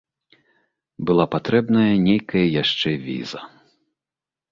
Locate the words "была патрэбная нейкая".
1.09-2.43